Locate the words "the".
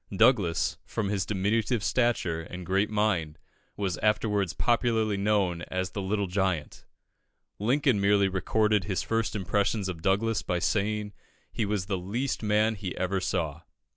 5.91-6.01, 11.85-11.99